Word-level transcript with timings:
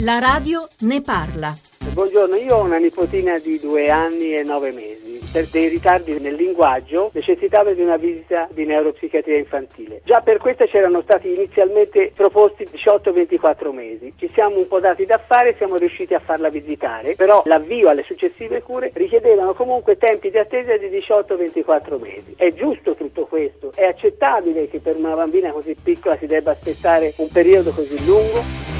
La 0.00 0.18
radio 0.18 0.66
ne 0.80 1.02
parla. 1.02 1.54
Buongiorno, 1.92 2.36
io 2.36 2.56
ho 2.56 2.62
una 2.62 2.78
nipotina 2.78 3.38
di 3.38 3.58
due 3.60 3.90
anni 3.90 4.34
e 4.34 4.42
nove 4.42 4.72
mesi. 4.72 5.20
Per 5.30 5.46
dei 5.48 5.68
ritardi 5.68 6.18
nel 6.18 6.34
linguaggio 6.34 7.10
necessitava 7.12 7.72
di 7.72 7.82
una 7.82 7.98
visita 7.98 8.48
di 8.50 8.64
neuropsichiatria 8.64 9.36
infantile. 9.36 10.00
Già 10.04 10.20
per 10.20 10.38
questa 10.38 10.64
c'erano 10.66 11.02
stati 11.02 11.34
inizialmente 11.34 12.12
proposti 12.14 12.66
18-24 12.72 13.72
mesi. 13.72 14.14
Ci 14.16 14.30
siamo 14.34 14.56
un 14.56 14.68
po' 14.68 14.80
dati 14.80 15.04
da 15.04 15.18
fare 15.18 15.50
e 15.50 15.54
siamo 15.58 15.76
riusciti 15.76 16.14
a 16.14 16.20
farla 16.20 16.48
visitare, 16.48 17.14
però 17.14 17.42
l'avvio 17.44 17.90
alle 17.90 18.04
successive 18.04 18.62
cure 18.62 18.90
richiedevano 18.94 19.52
comunque 19.52 19.98
tempi 19.98 20.30
di 20.30 20.38
attesa 20.38 20.76
di 20.78 20.86
18-24 20.86 22.00
mesi. 22.00 22.34
È 22.36 22.52
giusto 22.54 22.94
tutto 22.94 23.26
questo? 23.26 23.72
È 23.74 23.84
accettabile 23.84 24.68
che 24.68 24.78
per 24.80 24.96
una 24.96 25.14
bambina 25.14 25.50
così 25.50 25.76
piccola 25.82 26.16
si 26.16 26.26
debba 26.26 26.52
aspettare 26.52 27.12
un 27.16 27.28
periodo 27.28 27.70
così 27.70 28.02
lungo? 28.06 28.75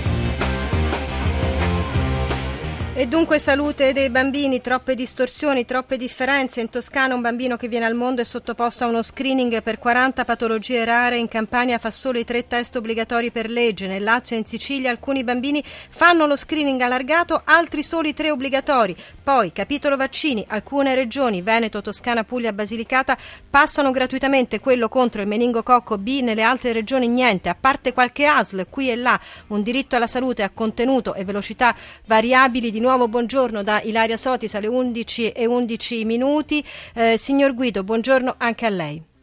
E 2.98 3.06
dunque 3.06 3.38
salute 3.38 3.92
dei 3.92 4.08
bambini, 4.08 4.62
troppe 4.62 4.94
distorsioni, 4.94 5.66
troppe 5.66 5.98
differenze. 5.98 6.62
In 6.62 6.70
Toscana 6.70 7.14
un 7.14 7.20
bambino 7.20 7.58
che 7.58 7.68
viene 7.68 7.84
al 7.84 7.92
mondo 7.92 8.22
è 8.22 8.24
sottoposto 8.24 8.84
a 8.84 8.86
uno 8.86 9.02
screening 9.02 9.62
per 9.62 9.78
40 9.78 10.24
patologie 10.24 10.82
rare. 10.82 11.18
In 11.18 11.28
Campania 11.28 11.76
fa 11.76 11.90
solo 11.90 12.18
i 12.18 12.24
tre 12.24 12.46
test 12.46 12.74
obbligatori 12.76 13.30
per 13.30 13.50
legge. 13.50 13.86
Nel 13.86 14.02
Lazio 14.02 14.34
e 14.34 14.38
in 14.38 14.46
Sicilia 14.46 14.90
alcuni 14.90 15.24
bambini 15.24 15.62
fanno 15.90 16.24
lo 16.24 16.36
screening 16.36 16.80
allargato, 16.80 17.42
altri 17.44 17.82
solo 17.82 18.08
i 18.08 18.14
tre 18.14 18.30
obbligatori. 18.30 18.96
Poi, 19.22 19.52
capitolo 19.52 19.96
vaccini, 19.96 20.42
alcune 20.48 20.94
regioni, 20.94 21.42
Veneto, 21.42 21.82
Toscana, 21.82 22.24
Puglia, 22.24 22.54
Basilicata, 22.54 23.18
passano 23.50 23.90
gratuitamente 23.90 24.58
quello 24.58 24.88
contro 24.88 25.20
il 25.20 25.28
meningococco 25.28 25.98
B, 25.98 26.20
nelle 26.22 26.42
altre 26.42 26.72
regioni 26.72 27.08
niente, 27.08 27.50
a 27.50 27.56
parte 27.60 27.92
qualche 27.92 28.24
ASL 28.24 28.68
qui 28.70 28.88
e 28.88 28.96
là. 28.96 29.20
Un 29.48 29.62
diritto 29.62 29.96
alla 29.96 30.06
salute 30.06 30.42
a 30.42 30.48
contenuto 30.48 31.12
e 31.12 31.24
velocità 31.24 31.76
variabili 32.06 32.70
di 32.70 32.84
nuovo 32.86 33.08
buongiorno 33.08 33.64
da 33.64 33.80
Ilaria 33.82 34.16
Sotis 34.16 34.54
alle 34.54 34.68
11 34.68 35.32
e 35.32 35.44
11 35.44 36.04
minuti. 36.04 36.64
Eh, 36.94 37.18
signor 37.18 37.52
Guido, 37.52 37.82
buongiorno 37.82 38.36
anche 38.38 38.64
a 38.64 38.68
lei. 38.68 39.15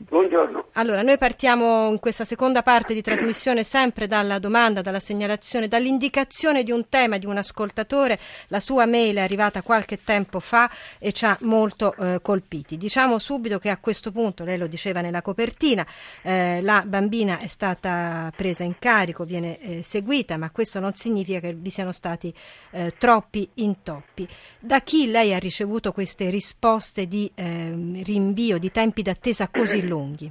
Buongiorno. 0.00 0.66
Allora, 0.74 1.02
noi 1.02 1.18
partiamo 1.18 1.90
in 1.90 1.98
questa 1.98 2.24
seconda 2.24 2.62
parte 2.62 2.94
di 2.94 3.02
trasmissione 3.02 3.64
sempre 3.64 4.06
dalla 4.06 4.38
domanda, 4.38 4.80
dalla 4.80 5.00
segnalazione, 5.00 5.66
dall'indicazione 5.66 6.62
di 6.62 6.70
un 6.70 6.88
tema 6.88 7.18
di 7.18 7.26
un 7.26 7.36
ascoltatore. 7.36 8.16
La 8.46 8.60
sua 8.60 8.86
mail 8.86 9.16
è 9.16 9.20
arrivata 9.20 9.62
qualche 9.62 10.04
tempo 10.04 10.38
fa 10.38 10.70
e 11.00 11.10
ci 11.10 11.24
ha 11.24 11.36
molto 11.40 11.96
eh, 11.96 12.20
colpiti. 12.22 12.76
Diciamo 12.76 13.18
subito 13.18 13.58
che 13.58 13.70
a 13.70 13.78
questo 13.78 14.12
punto, 14.12 14.44
lei 14.44 14.56
lo 14.56 14.68
diceva 14.68 15.00
nella 15.00 15.20
copertina, 15.20 15.84
eh, 16.22 16.60
la 16.62 16.84
bambina 16.86 17.40
è 17.40 17.48
stata 17.48 18.32
presa 18.36 18.62
in 18.62 18.78
carico, 18.78 19.24
viene 19.24 19.58
eh, 19.58 19.82
seguita, 19.82 20.36
ma 20.36 20.50
questo 20.50 20.78
non 20.78 20.94
significa 20.94 21.40
che 21.40 21.54
vi 21.54 21.70
siano 21.70 21.90
stati 21.90 22.32
eh, 22.70 22.94
troppi 22.96 23.50
intoppi. 23.54 24.28
Da 24.60 24.80
chi 24.80 25.10
lei 25.10 25.34
ha 25.34 25.38
ricevuto 25.38 25.90
queste 25.90 26.30
risposte 26.30 27.08
di 27.08 27.28
ehm, 27.34 28.04
rinvio, 28.04 28.58
di 28.58 28.70
tempi 28.70 29.02
d'attesa 29.02 29.48
così 29.48 29.86
lunghi? 29.88 30.30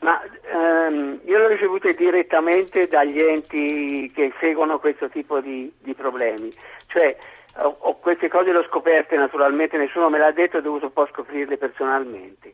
Ma 0.00 0.20
ehm, 0.52 1.20
io 1.24 1.38
l'ho 1.38 1.46
ricevute 1.46 1.94
direttamente 1.94 2.88
dagli 2.88 3.20
enti 3.20 4.10
che 4.12 4.32
seguono 4.40 4.80
questo 4.80 5.08
tipo 5.08 5.40
di, 5.40 5.72
di 5.78 5.94
problemi. 5.94 6.52
Cioè, 6.86 7.16
ho, 7.58 7.76
ho 7.78 7.96
queste 7.98 8.28
cose 8.28 8.50
le 8.50 8.58
ho 8.58 8.64
scoperte 8.64 9.16
naturalmente, 9.16 9.76
nessuno 9.76 10.08
me 10.08 10.18
l'ha 10.18 10.32
detto, 10.32 10.56
ho 10.56 10.60
dovuto 10.60 10.86
un 10.86 10.92
po' 10.92 11.06
scoprirle 11.06 11.56
personalmente. 11.56 12.52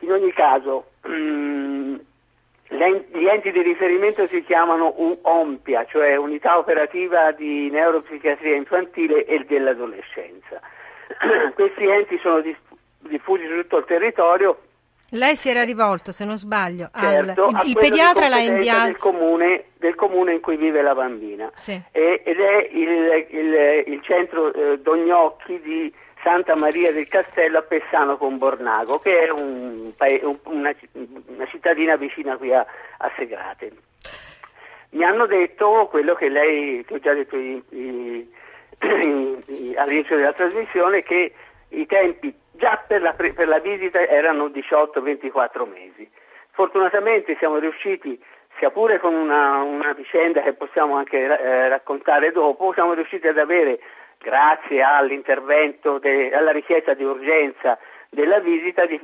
In 0.00 0.12
ogni 0.12 0.32
caso, 0.32 0.92
mm, 1.06 1.96
gli 2.68 3.26
enti 3.26 3.52
di 3.52 3.62
riferimento 3.62 4.26
si 4.26 4.42
chiamano 4.42 4.94
UOMPIA, 4.96 5.84
cioè 5.86 6.16
Unità 6.16 6.58
Operativa 6.58 7.30
di 7.32 7.70
Neuropsichiatria 7.70 8.56
Infantile 8.56 9.24
e 9.24 9.44
dell'Adolescenza. 9.44 10.60
Questi 11.54 11.86
enti 11.86 12.18
sono 12.18 12.42
diffusi 13.00 13.46
su 13.46 13.54
tutto 13.60 13.78
il 13.78 13.84
territorio 13.84 14.58
lei 15.10 15.36
si 15.36 15.48
era 15.48 15.62
rivolto, 15.62 16.10
se 16.10 16.24
non 16.24 16.38
sbaglio, 16.38 16.90
certo, 16.92 17.44
al, 17.44 17.62
il, 17.64 17.68
il 17.70 17.76
pediatra 17.78 18.28
l'ha 18.28 18.40
inviato 18.40 18.86
del 18.86 18.96
comune, 18.96 19.64
del 19.78 19.94
comune, 19.94 20.32
in 20.32 20.40
cui 20.40 20.56
vive 20.56 20.82
la 20.82 20.94
bambina 20.94 21.50
sì. 21.54 21.80
e, 21.92 22.22
ed 22.24 22.40
è 22.40 22.68
il, 22.72 23.26
il, 23.30 23.84
il 23.86 24.02
centro 24.02 24.52
eh, 24.52 24.78
Dognocchi 24.80 25.60
di 25.60 25.92
Santa 26.26 26.56
Maria 26.56 26.90
del 26.90 27.06
Castello 27.06 27.58
a 27.58 27.62
Pessano 27.62 28.16
con 28.16 28.36
Bornago, 28.36 28.98
che 28.98 29.26
è 29.26 29.30
un, 29.30 29.92
una, 30.44 30.74
una, 30.92 31.46
cittadina 31.46 31.94
vicina 31.94 32.36
qui 32.36 32.52
a, 32.52 32.66
a, 32.98 33.12
Segrate. 33.16 33.70
Mi 34.90 35.04
hanno 35.04 35.26
detto 35.26 35.86
quello 35.88 36.14
che 36.14 36.28
lei, 36.28 36.84
che 36.84 36.94
ho 36.94 36.98
già 36.98 37.12
detto 37.12 37.36
i, 37.36 37.62
i, 37.68 38.28
i, 39.46 39.76
all'inizio 39.76 40.16
della 40.16 40.32
trasmissione, 40.32 41.04
che 41.04 41.32
i 41.68 41.86
tempi 41.86 42.34
già 42.56 42.82
per 42.86 43.02
la, 43.02 43.12
per 43.12 43.48
la 43.48 43.58
visita 43.58 44.00
erano 44.00 44.46
18-24 44.46 45.68
mesi. 45.68 46.08
Fortunatamente 46.50 47.36
siamo 47.38 47.58
riusciti, 47.58 48.20
sia 48.58 48.70
pure 48.70 48.98
con 48.98 49.14
una, 49.14 49.62
una 49.62 49.92
vicenda 49.92 50.42
che 50.42 50.54
possiamo 50.54 50.96
anche 50.96 51.18
eh, 51.18 51.68
raccontare 51.68 52.32
dopo, 52.32 52.72
siamo 52.72 52.94
riusciti 52.94 53.26
ad 53.28 53.38
avere, 53.38 53.78
grazie 54.18 54.82
all'intervento, 54.82 55.98
de, 55.98 56.34
alla 56.34 56.52
richiesta 56.52 56.94
di 56.94 57.04
urgenza 57.04 57.78
della 58.08 58.40
visita, 58.40 58.86
di, 58.86 59.00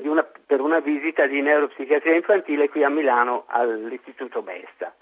di 0.00 0.08
una, 0.08 0.26
per 0.46 0.60
una 0.60 0.80
visita 0.80 1.26
di 1.26 1.40
neuropsichiatria 1.40 2.14
infantile 2.14 2.68
qui 2.68 2.82
a 2.82 2.88
Milano 2.88 3.44
all'Istituto 3.46 4.42
Besta. 4.42 4.92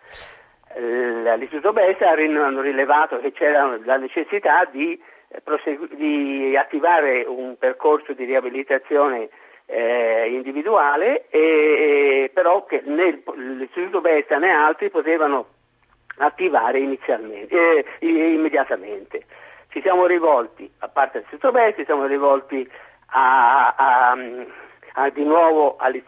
All'Istituto 0.73 1.73
Besta 1.73 2.11
hanno 2.11 2.61
rilevato 2.61 3.19
che 3.19 3.33
c'era 3.33 3.77
la 3.83 3.97
necessità 3.97 4.69
di 4.71 5.01
prosegu- 5.45 5.95
di 5.95 6.57
attivare 6.57 7.25
un 7.27 7.57
percorso 7.59 8.13
di 8.13 8.25
riabilitazione 8.25 9.29
eh, 9.67 10.29
individuale, 10.33 11.27
e, 11.31 11.39
e, 11.39 12.31
però 12.35 12.65
che 12.65 12.83
né 12.85 13.23
l'Istituto 13.37 14.01
Besta 14.01 14.37
né 14.39 14.51
altri 14.51 14.91
potevano 14.91 15.47
attivare 16.19 16.81
inizialmente, 16.81 17.55
eh, 17.57 17.85
immediatamente. 18.01 19.25
Ci 19.69 19.81
siamo 19.83 20.07
rivolti, 20.07 20.69
a 20.79 20.89
parte 20.89 21.19
l'Istituto 21.19 21.53
Besta, 21.53 21.79
ci 21.79 21.85
siamo 21.85 22.07
rivolti 22.07 22.69
a, 23.13 23.75
a, 23.77 24.17
a, 24.95 25.11
di 25.11 25.23
nuovo 25.23 25.77
al, 25.79 26.03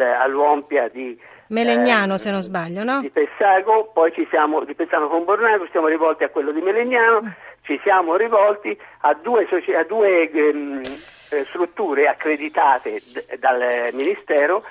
all'Uompia 0.00 0.88
di 0.88 1.16
Melegnano, 1.48 2.14
eh, 2.14 2.18
se 2.18 2.32
non 2.32 2.42
sbaglio, 2.42 2.82
no? 2.82 3.00
Di 3.00 3.10
Pessago, 3.10 3.90
poi 3.94 4.12
ci 4.12 4.26
siamo 4.28 4.64
di 4.64 4.74
Pessano 4.74 5.06
con 5.06 5.24
Bornago, 5.24 5.66
ci 5.66 5.70
siamo 5.70 5.86
rivolti 5.86 6.24
a 6.24 6.30
quello 6.30 6.50
di 6.50 6.60
Melegnano, 6.60 7.20
mm 7.22 7.28
ci 7.64 7.80
siamo 7.82 8.16
rivolti 8.16 8.78
a 9.00 9.14
due, 9.14 9.46
a 9.50 9.84
due 9.84 10.30
ehm, 10.30 10.80
eh, 11.30 11.44
strutture 11.46 12.06
accreditate 12.06 13.00
d- 13.04 13.38
dal 13.38 13.88
Ministero 13.92 14.64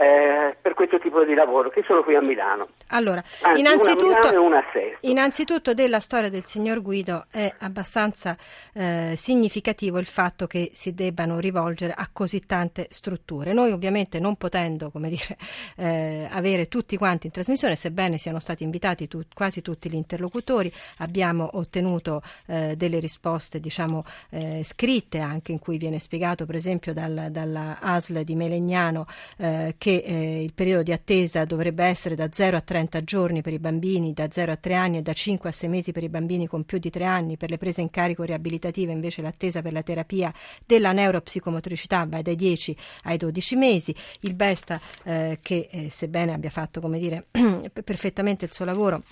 eh, 0.00 0.56
per 0.58 0.72
questo 0.72 0.98
tipo 0.98 1.24
di 1.24 1.34
lavoro 1.34 1.68
che 1.68 1.82
sono 1.86 2.02
qui 2.02 2.14
a 2.14 2.22
Milano. 2.22 2.68
Allora, 2.88 3.22
Anzi, 3.42 3.60
innanzitutto, 3.60 4.42
una 4.42 4.64
innanzitutto, 5.00 5.74
della 5.74 6.00
storia 6.00 6.30
del 6.30 6.42
signor 6.42 6.80
Guido 6.80 7.26
è 7.30 7.52
abbastanza 7.58 8.34
eh, 8.72 9.12
significativo 9.16 9.98
il 9.98 10.06
fatto 10.06 10.46
che 10.46 10.70
si 10.72 10.94
debbano 10.94 11.38
rivolgere 11.38 11.92
a 11.94 12.08
così 12.10 12.46
tante 12.46 12.86
strutture. 12.90 13.52
Noi 13.52 13.72
ovviamente 13.72 14.18
non 14.18 14.36
potendo 14.36 14.90
come 14.90 15.10
dire, 15.10 15.36
eh, 15.76 16.26
avere 16.30 16.68
tutti 16.68 16.96
quanti 16.96 17.26
in 17.26 17.32
trasmissione, 17.32 17.76
sebbene 17.76 18.16
siano 18.16 18.40
stati 18.40 18.62
invitati 18.62 19.06
tu, 19.06 19.20
quasi 19.34 19.60
tutti 19.60 19.90
gli 19.90 19.96
interlocutori, 19.96 20.72
abbiamo 20.98 21.50
ottenuto 21.54 22.22
eh, 22.46 22.74
delle 22.74 23.00
risposte 23.00 23.60
diciamo, 23.60 24.04
eh, 24.30 24.62
scritte 24.64 25.18
anche 25.18 25.52
in 25.52 25.58
cui 25.58 25.76
viene 25.76 25.98
spiegato 25.98 26.46
per 26.46 26.54
esempio 26.54 26.94
dal, 26.94 27.28
dalla 27.30 27.78
ASL 27.80 28.22
di 28.22 28.34
Melegnano 28.34 29.06
eh, 29.36 29.74
che 29.90 30.04
eh, 30.06 30.42
il 30.42 30.52
periodo 30.54 30.84
di 30.84 30.92
attesa 30.92 31.44
dovrebbe 31.44 31.84
essere 31.84 32.14
da 32.14 32.28
0 32.30 32.56
a 32.56 32.60
30 32.60 33.02
giorni 33.02 33.42
per 33.42 33.52
i 33.52 33.58
bambini, 33.58 34.12
da 34.12 34.28
0 34.30 34.52
a 34.52 34.56
3 34.56 34.74
anni 34.74 34.98
e 34.98 35.02
da 35.02 35.12
5 35.12 35.48
a 35.48 35.52
6 35.52 35.68
mesi 35.68 35.90
per 35.90 36.04
i 36.04 36.08
bambini 36.08 36.46
con 36.46 36.64
più 36.64 36.78
di 36.78 36.90
3 36.90 37.04
anni, 37.04 37.36
per 37.36 37.50
le 37.50 37.58
prese 37.58 37.80
in 37.80 37.90
carico 37.90 38.22
riabilitative 38.22 38.92
invece 38.92 39.20
l'attesa 39.20 39.62
per 39.62 39.72
la 39.72 39.82
terapia 39.82 40.32
della 40.64 40.92
neuropsicomotricità 40.92 42.06
va 42.08 42.22
dai 42.22 42.36
10 42.36 42.76
ai 43.04 43.16
12 43.16 43.56
mesi, 43.56 43.94
il 44.20 44.34
BESTA 44.34 44.80
eh, 45.04 45.38
che 45.42 45.68
eh, 45.70 45.90
sebbene 45.90 46.34
abbia 46.34 46.50
fatto 46.50 46.80
come 46.80 47.00
dire 47.00 47.26
perfettamente 47.84 48.44
il 48.44 48.52
suo 48.52 48.64
lavoro 48.64 49.02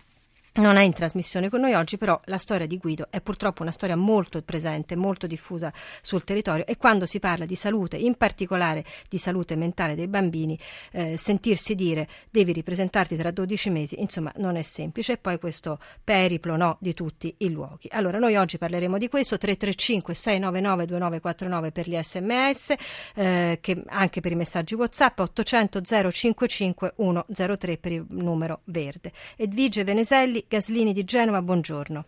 non 0.55 0.77
è 0.77 0.83
in 0.83 0.93
trasmissione 0.93 1.49
con 1.49 1.61
noi 1.61 1.75
oggi, 1.75 1.97
però 1.97 2.21
la 2.25 2.39
storia 2.39 2.67
di 2.67 2.79
Guido 2.79 3.07
è 3.11 3.21
purtroppo 3.21 3.63
una 3.63 3.71
storia 3.71 3.97
molto 3.97 4.43
presente, 4.43 4.97
molto 4.97 5.27
diffusa 5.27 5.73
sul 6.03 6.25
territorio 6.25 6.67
e 6.67 6.77
quando 6.77 7.07
si 7.07 7.21
parla 7.21 7.45
di 7.45 7.55
salute, 7.55 7.97
in 7.97 8.17
particolare 8.17 8.85
di 9.09 9.19
salute 9.19 9.55
mentale 9.57 9.95
dei 9.95 10.09
bambini, 10.09 10.59
eh, 10.93 11.17
sentirsi 11.17 11.75
dire 11.75 12.09
devi 12.31 12.53
ripresentarti 12.53 13.17
tra 13.17 13.31
12 13.31 13.71
mesi, 13.71 14.01
insomma 14.01 14.33
non 14.37 14.57
è 14.57 14.63
semplice. 14.63 15.13
E 15.13 15.19
poi 15.19 15.39
questo 15.39 15.79
periplo 16.03 16.57
no, 16.57 16.77
di 16.81 16.95
tutti 16.95 17.35
i 17.39 17.51
luoghi. 17.51 17.89
Allora 17.93 18.19
noi 18.19 18.37
oggi 18.37 18.59
parleremo 18.59 18.99
di 18.99 19.09
questo, 19.09 19.39
335 19.39 20.15
699 20.15 20.87
2949 20.87 21.73
per 21.73 21.89
gli 21.89 21.99
sms, 22.03 22.75
eh, 23.15 23.59
che 23.61 23.83
anche 23.87 24.21
per 24.21 24.33
i 24.33 24.37
messaggi 24.37 24.75
WhatsApp, 24.75 25.19
800 25.21 25.81
055 25.81 26.95
103 26.97 27.77
per 27.79 27.93
il 27.93 28.07
numero 28.11 28.61
verde. 28.65 29.13
Edvige 29.37 29.85
Veneselli 29.85 30.47
Gaslini 30.49 30.95
di 30.95 31.05
Genova, 31.05 31.43
buongiorno. 31.43 32.05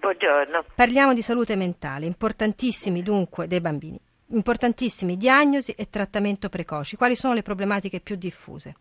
Buongiorno. 0.00 0.64
Parliamo 0.74 1.14
di 1.14 1.22
salute 1.22 1.54
mentale, 1.54 2.04
importantissimi 2.04 3.00
dunque 3.00 3.46
dei 3.46 3.60
bambini, 3.60 3.96
importantissimi 4.30 5.16
diagnosi 5.16 5.72
e 5.72 5.88
trattamento 5.88 6.48
precoci. 6.48 6.96
Quali 6.96 7.14
sono 7.14 7.34
le 7.34 7.42
problematiche 7.42 8.00
più 8.00 8.16
diffuse? 8.16 8.74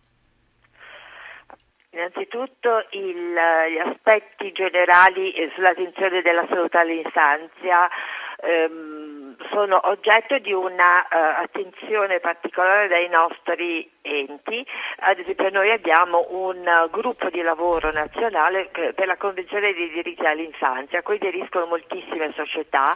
Innanzitutto 1.91 2.85
il, 2.91 3.33
gli 3.33 3.77
aspetti 3.77 4.51
generali 4.51 5.33
sull'attenzione 5.53 6.23
della 6.23 6.45
salute 6.49 6.77
all'infanzia 6.77 7.87
ehm, 8.37 9.35
sono 9.51 9.79
oggetto 9.83 10.37
di 10.39 10.51
un'attenzione 10.51 12.15
uh, 12.15 12.19
particolare 12.19 12.87
dai 12.87 13.07
nostri 13.09 13.89
enti. 14.01 14.65
Ad 14.99 15.19
esempio 15.19 15.49
noi 15.49 15.71
abbiamo 15.71 16.25
un 16.29 16.57
uh, 16.57 16.89
gruppo 16.89 17.29
di 17.29 17.41
lavoro 17.41 17.91
nazionale 17.91 18.69
per 18.71 19.05
la 19.05 19.17
Convenzione 19.17 19.73
dei 19.73 19.89
diritti 19.89 20.25
all'infanzia, 20.25 20.99
a 20.99 21.01
cui 21.01 21.15
aderiscono 21.15 21.65
moltissime 21.65 22.31
società 22.33 22.93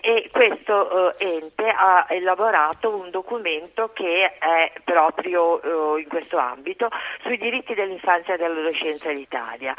e 0.00 0.28
questo 0.32 1.12
uh, 1.18 1.22
ente 1.22 1.68
ha 1.68 2.06
elaborato 2.08 2.94
un 2.94 3.10
documento 3.10 3.90
che 3.92 4.36
è 4.38 4.72
proprio 4.84 5.60
in 5.98 6.08
questo 6.08 6.36
ambito 6.38 6.88
sui 7.22 7.38
diritti 7.38 7.74
dell'infanzia 7.74 8.34
e 8.34 8.36
dell'adolescenza 8.36 9.10
in 9.10 9.18
Italia. 9.18 9.74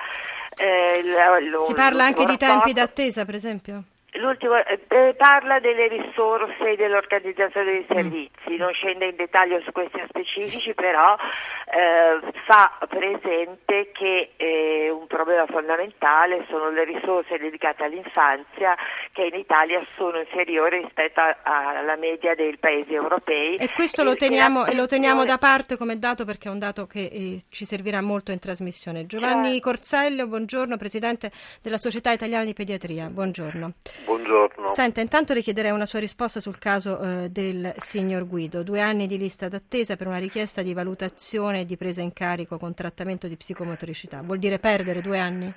Eh, 0.58 1.02
lo, 1.50 1.60
si 1.60 1.74
parla 1.74 2.06
anche 2.06 2.26
di 2.26 2.38
tempi 2.38 2.74
d'attesa, 2.74 3.26
per 3.26 3.36
esempio? 3.36 3.84
L'ultimo 4.18 4.56
eh, 4.56 5.14
parla 5.18 5.60
delle 5.60 5.88
risorse 5.88 6.72
e 6.72 6.76
dell'organizzazione 6.76 7.72
dei 7.72 7.86
mm. 7.92 7.96
servizi, 7.96 8.56
non 8.58 8.72
scende 8.72 9.08
in 9.08 9.16
dettaglio 9.16 9.60
su 9.62 9.72
questi 9.72 10.02
specifici, 10.08 10.74
però 10.74 11.16
eh, 11.16 12.32
fa 12.46 12.78
presente 12.88 13.92
che 13.92 14.32
eh, 14.38 14.90
un 14.90 15.08
problema 15.08 15.46
fondamentale 15.48 16.46
sono 16.50 16.70
le 16.70 16.86
risorse 16.86 17.38
dedicate 17.38 17.84
all'infanzia 17.84 18.76
che 19.12 19.24
in 19.24 19.36
Italia 19.36 19.86
sono 19.96 20.20
inferiori 20.20 20.82
rispetto 20.82 21.20
a, 21.20 21.36
alla 21.44 21.96
media 21.96 22.36
dei 22.36 22.56
paesi 22.58 22.94
europei. 22.94 23.56
E 23.56 23.72
questo 23.74 24.04
lo 24.04 24.16
teniamo, 24.16 24.66
lo 24.72 24.86
teniamo, 24.86 25.26
da 25.26 25.38
parte 25.38 25.78
come 25.78 26.00
dato 26.00 26.24
perché 26.26 26.48
è 26.48 26.52
un 26.52 26.60
dato 26.60 26.86
che 26.86 27.10
eh, 27.12 27.42
ci 27.50 27.66
servirà 27.66 28.02
molto 28.02 28.32
in 28.32 28.40
trasmissione. 28.40 29.06
Giovanni 29.06 29.54
certo. 29.54 29.70
Corsello, 29.70 30.28
buongiorno, 30.28 30.78
Presidente 30.78 31.32
della 31.62 31.78
Società 31.78 32.12
Italiana 32.12 32.46
di 32.46 32.54
Pediatria, 32.54 33.08
buongiorno. 33.10 33.74
Buongiorno. 34.06 34.68
Senta, 34.74 35.02
intanto 35.02 35.34
le 35.34 35.42
chiederei 35.42 35.72
una 35.72 35.86
sua 35.86 36.00
risposta 36.00 36.40
sul 36.40 36.60
caso 36.60 37.00
eh, 37.00 37.30
del 37.30 37.74
signor 37.78 38.28
Guido. 38.28 38.64
Due 38.64 38.80
anni 38.80 39.08
di 39.08 39.18
lista 39.18 39.48
d'attesa 39.48 39.96
per 39.96 40.08
una 40.08 40.18
richiesta 40.20 40.62
di 40.62 40.74
valutazione 40.74 41.62
e 41.62 41.66
di 41.66 41.76
presa 41.76 42.02
in 42.02 42.14
carico 42.14 42.58
con 42.58 42.74
trattamento 42.74 43.28
di 43.28 43.36
psicomotricità. 43.36 44.22
Vuol 44.22 44.40
dire 44.40 44.60
perdere 44.60 45.02
due 45.02 45.20
anni? 45.20 45.54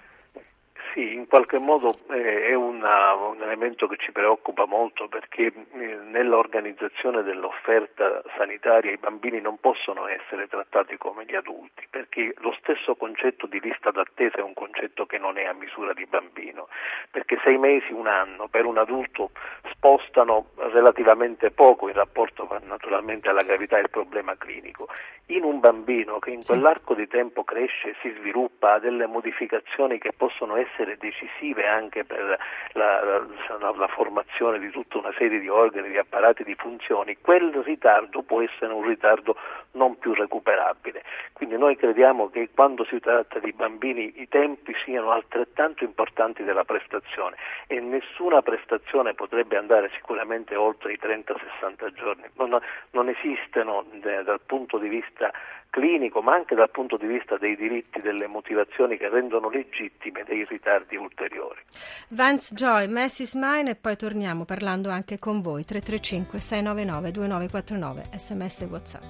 Sì, 0.98 1.14
in 1.14 1.28
qualche 1.28 1.58
modo 1.58 1.94
eh, 2.10 2.48
è 2.48 2.54
una, 2.54 3.14
un 3.14 3.40
elemento 3.40 3.86
che 3.86 3.94
ci 3.98 4.10
preoccupa 4.10 4.64
molto 4.64 5.06
perché 5.06 5.46
eh, 5.46 5.98
nell'organizzazione 6.10 7.22
dell'offerta 7.22 8.20
sanitaria 8.36 8.90
i 8.90 8.96
bambini 8.96 9.40
non 9.40 9.60
possono 9.60 10.08
essere 10.08 10.48
trattati 10.48 10.96
come 10.96 11.24
gli 11.24 11.36
adulti 11.36 11.86
perché 11.88 12.34
lo 12.38 12.52
stesso 12.58 12.96
concetto 12.96 13.46
di 13.46 13.60
lista 13.60 13.92
d'attesa 13.92 14.38
è 14.38 14.42
un 14.42 14.54
concetto 14.54 15.06
che 15.06 15.18
non 15.18 15.38
è 15.38 15.44
a 15.44 15.52
misura 15.52 15.92
di 15.92 16.04
bambino 16.04 16.66
perché 17.12 17.38
sei 17.44 17.58
mesi, 17.58 17.92
un 17.92 18.08
anno 18.08 18.48
per 18.48 18.64
un 18.64 18.78
adulto 18.78 19.30
spostano 19.70 20.46
relativamente 20.56 21.52
poco 21.52 21.88
in 21.88 21.94
rapporto 21.94 22.48
naturalmente 22.64 23.28
alla 23.28 23.42
gravità 23.42 23.76
del 23.76 23.90
problema 23.90 24.36
clinico. 24.36 24.88
In 25.26 25.44
un 25.44 25.60
bambino 25.60 26.18
che 26.18 26.30
in 26.30 26.42
quell'arco 26.42 26.94
di 26.94 27.06
tempo 27.06 27.44
cresce, 27.44 27.94
si 28.00 28.10
sviluppa, 28.18 28.74
ha 28.74 28.78
delle 28.78 29.06
modificazioni 29.06 29.98
che 29.98 30.12
possono 30.16 30.56
essere 30.56 30.87
essere 30.88 30.96
decisive 30.96 31.66
anche 31.66 32.04
per 32.04 32.38
la, 32.72 33.04
la, 33.04 33.72
la, 33.76 33.88
formazione 33.88 34.58
di 34.58 34.70
tutta 34.70 34.98
una 34.98 35.12
serie 35.16 35.38
di 35.38 35.48
organi, 35.48 35.90
di 35.90 35.98
apparati, 35.98 36.44
di 36.44 36.54
funzioni, 36.54 37.18
quel 37.20 37.52
ritardo 37.64 38.22
può 38.22 38.40
essere 38.40 38.72
un 38.72 38.86
ritardo 38.86 39.36
non 39.72 39.98
più 39.98 40.14
recuperabile. 40.14 41.02
Quindi 41.32 41.56
noi 41.58 41.76
crediamo 41.76 42.30
che 42.30 42.48
quando 42.54 42.84
si 42.84 42.98
tratta 43.00 43.38
di 43.38 43.52
bambini 43.52 44.20
i 44.20 44.28
tempi 44.28 44.74
siano 44.84 45.10
altrettanto 45.10 45.84
importanti 45.84 46.42
della 46.42 46.64
prestazione 46.64 47.36
e 47.66 47.80
nessuna 47.80 48.42
prestazione 48.42 49.14
potrebbe 49.14 49.56
andare 49.56 49.90
sicuramente 49.94 50.56
oltre 50.56 50.92
i 50.92 50.98
30-60 51.00 51.92
giorni. 51.92 52.24
Non, 52.36 52.58
non 52.92 53.08
esistono 53.08 53.84
eh, 54.02 54.22
dal 54.22 54.40
punto 54.44 54.78
di 54.78 54.88
vista 54.88 55.32
clinico 55.70 56.22
ma 56.22 56.34
anche 56.34 56.54
dal 56.54 56.70
punto 56.70 56.96
di 56.96 57.06
vista 57.06 57.36
dei 57.36 57.56
diritti, 57.56 58.00
delle 58.00 58.26
motivazioni 58.26 58.96
che 58.96 59.08
rendono 59.08 59.48
legittime 59.50 60.24
dei 60.24 60.44
ritardi 60.44 60.77
ulteriori. 60.96 61.60
Vance 62.08 62.54
Joy, 62.54 62.86
Messi 62.88 63.28
Mine 63.34 63.70
e 63.70 63.74
poi 63.74 63.96
torniamo 63.96 64.44
parlando 64.44 64.90
anche 64.90 65.18
con 65.18 65.40
voi 65.40 65.64
335 65.64 66.40
699 66.40 67.10
2949 67.10 68.08
sms 68.18 68.60
e 68.60 68.64
whatsapp. 68.64 69.02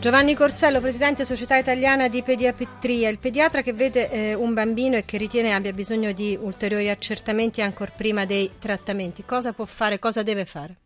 Giovanni 0.00 0.34
Corsello, 0.34 0.80
Presidente 0.80 1.26
Società 1.26 1.58
Italiana 1.58 2.08
di 2.08 2.22
Pediatria, 2.22 3.10
il 3.10 3.18
pediatra 3.18 3.60
che 3.60 3.74
vede 3.74 4.08
eh, 4.08 4.32
un 4.32 4.54
bambino 4.54 4.96
e 4.96 5.04
che 5.04 5.18
ritiene 5.18 5.52
abbia 5.52 5.72
bisogno 5.72 6.12
di 6.12 6.38
ulteriori 6.40 6.88
accertamenti 6.88 7.60
ancora 7.60 7.92
prima 7.94 8.24
dei 8.24 8.50
trattamenti, 8.58 9.26
cosa 9.26 9.52
può 9.52 9.66
fare, 9.66 9.98
cosa 9.98 10.22
deve 10.22 10.46
fare? 10.46 10.76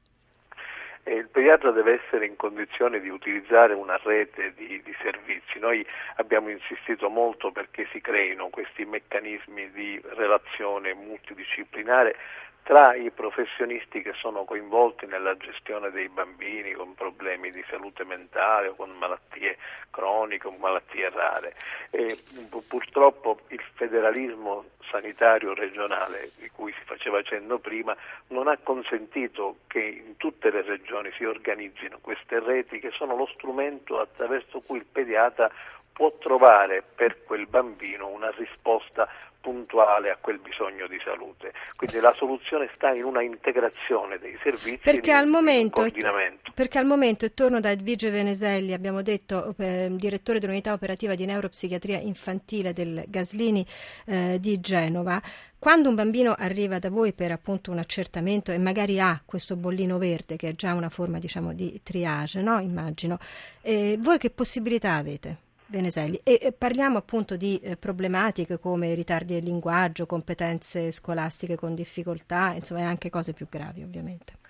Eh, 1.04 1.14
il 1.14 1.28
pediatra 1.28 1.70
deve 1.70 2.02
essere 2.02 2.26
in 2.26 2.34
condizione 2.34 2.98
di 2.98 3.08
utilizzare 3.08 3.72
una 3.72 4.00
rete 4.02 4.52
di, 4.56 4.82
di, 4.82 4.96
servizi. 5.00 5.60
Noi 5.60 5.86
abbiamo 6.16 6.48
insistito 6.48 7.08
molto 7.08 7.52
perché 7.52 7.86
si 7.92 8.00
creino 8.00 8.48
questi 8.48 8.84
meccanismi 8.84 9.70
di 9.70 10.00
relazione 10.16 10.92
multidisciplinare 10.92 12.16
tra 12.64 12.94
i 12.94 13.10
professionisti 13.10 14.00
che 14.00 14.14
sono 14.14 14.44
coinvolti 14.44 15.04
nella 15.06 15.36
gestione 15.36 15.90
dei 15.90 16.08
bambini 16.08 16.72
con 16.72 16.94
problemi 16.94 17.50
di 17.50 17.62
salute 17.68 18.04
mentale 18.04 18.68
o 18.68 18.74
con 18.74 18.90
malattie 18.96 19.58
croniche 19.90 20.48
o 20.48 20.56
malattie 20.58 21.10
rare. 21.10 21.54
E, 21.90 22.18
purtroppo 22.66 23.40
il 23.48 23.62
federalismo 23.74 24.64
sanitario 24.90 25.52
regionale 25.52 26.30
di 26.38 26.48
cui 26.50 26.72
si 26.72 26.84
faceva 26.84 27.22
cenno 27.22 27.58
prima 27.58 27.94
non 28.28 28.48
ha 28.48 28.56
consentito 28.62 29.58
che 29.66 29.80
in 29.80 30.16
tutte 30.16 30.50
le 30.50 30.62
regioni 30.62 31.12
si 31.16 31.24
organizzino 31.24 31.98
queste 32.00 32.40
reti 32.40 32.80
che 32.80 32.90
sono 32.92 33.14
lo 33.14 33.26
strumento 33.34 34.00
attraverso 34.00 34.60
cui 34.60 34.78
il 34.78 34.86
pediatra 34.90 35.50
può 35.94 36.12
trovare 36.18 36.82
per 36.94 37.22
quel 37.24 37.46
bambino 37.46 38.08
una 38.08 38.30
risposta 38.36 39.08
puntuale 39.44 40.10
a 40.10 40.16
quel 40.18 40.38
bisogno 40.38 40.86
di 40.88 40.98
salute. 41.04 41.52
Quindi 41.76 42.00
la 42.00 42.14
soluzione 42.16 42.70
sta 42.74 42.94
in 42.94 43.04
una 43.04 43.20
integrazione 43.20 44.18
dei 44.18 44.38
servizi 44.42 44.80
perché 44.82 45.12
al 45.12 45.26
momento, 45.26 45.82
coordinamento. 45.82 46.50
Perché 46.54 46.78
al 46.78 46.86
momento, 46.86 47.26
e 47.26 47.34
torno 47.34 47.60
da 47.60 47.70
Edvige 47.70 48.08
Veneselli, 48.08 48.72
abbiamo 48.72 49.02
detto, 49.02 49.54
eh, 49.58 49.88
direttore 49.90 50.40
dell'unità 50.40 50.72
operativa 50.72 51.14
di 51.14 51.26
neuropsichiatria 51.26 51.98
infantile 51.98 52.72
del 52.72 53.04
Gaslini 53.06 53.66
eh, 54.06 54.38
di 54.40 54.58
Genova, 54.60 55.20
quando 55.58 55.90
un 55.90 55.94
bambino 55.94 56.34
arriva 56.36 56.78
da 56.78 56.88
voi 56.88 57.12
per 57.12 57.30
appunto 57.30 57.70
un 57.70 57.78
accertamento 57.78 58.50
e 58.50 58.56
magari 58.56 58.98
ha 58.98 59.20
questo 59.26 59.56
bollino 59.56 59.98
verde, 59.98 60.36
che 60.36 60.48
è 60.48 60.54
già 60.54 60.72
una 60.72 60.88
forma 60.88 61.18
diciamo 61.18 61.52
di 61.52 61.80
triage, 61.82 62.40
no? 62.40 62.60
immagino, 62.60 63.18
eh, 63.60 63.96
voi 63.98 64.16
che 64.16 64.30
possibilità 64.30 64.94
avete? 64.94 65.43
Veneselli. 65.66 66.20
E, 66.22 66.54
parliamo 66.56 66.98
appunto 66.98 67.36
di 67.36 67.58
eh, 67.58 67.76
problematiche 67.76 68.58
come 68.58 68.94
ritardi 68.94 69.34
del 69.34 69.44
linguaggio, 69.44 70.06
competenze 70.06 70.90
scolastiche 70.90 71.56
con 71.56 71.74
difficoltà, 71.74 72.52
insomma, 72.52 72.86
anche 72.86 73.10
cose 73.10 73.32
più 73.32 73.46
gravi 73.48 73.82
ovviamente. 73.82 74.43